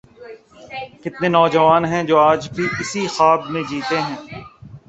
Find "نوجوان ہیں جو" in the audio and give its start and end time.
1.29-2.15